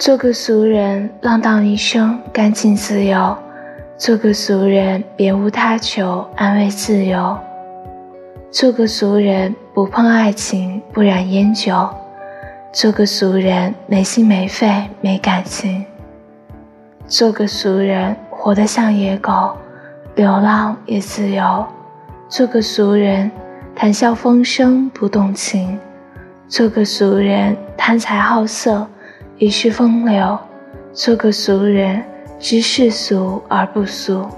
[0.00, 3.36] 做个俗人，浪荡一生，干净自由；
[3.98, 7.36] 做个俗人，别无他求，安慰自由；
[8.50, 11.86] 做个俗人，不碰爱情，不染烟酒；
[12.72, 15.84] 做个俗人，没心没肺，没感情；
[17.06, 19.54] 做个俗人，活得像野狗，
[20.14, 21.62] 流浪也自由；
[22.26, 23.30] 做个俗人，
[23.76, 25.76] 谈笑风生，不动情；
[26.48, 28.88] 做个俗人，贪财好色。
[29.40, 30.38] 一世风流，
[30.92, 32.04] 做个俗人，
[32.38, 34.28] 知世俗而不俗。